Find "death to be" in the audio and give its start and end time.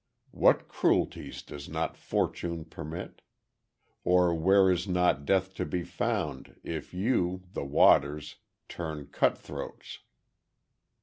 5.27-5.83